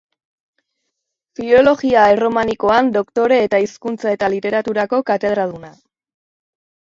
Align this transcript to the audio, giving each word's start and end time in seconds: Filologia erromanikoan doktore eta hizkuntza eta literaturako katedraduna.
Filologia 1.39 2.05
erromanikoan 2.13 2.89
doktore 2.95 3.37
eta 3.49 3.59
hizkuntza 3.65 4.13
eta 4.15 4.29
literaturako 4.35 5.01
katedraduna. 5.11 5.71